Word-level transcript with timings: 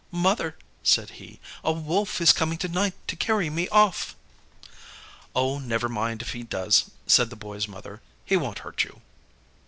"Mother," 0.09 0.57
said 0.81 1.11
he, 1.21 1.39
"a 1.63 1.71
Wolf 1.71 2.19
is 2.21 2.33
coming 2.33 2.57
to 2.57 2.67
night 2.67 2.95
to 3.07 3.15
carry 3.15 3.51
me 3.51 3.67
off." 3.69 4.15
"Oh, 5.35 5.59
never 5.59 5.87
mind 5.87 6.23
if 6.23 6.31
he 6.31 6.41
does," 6.41 6.89
said 7.05 7.29
the 7.29 7.35
Boy's 7.35 7.67
mother, 7.67 8.01
"he 8.25 8.35
won't 8.35 8.57
hurt 8.65 8.83
you." 8.83 9.03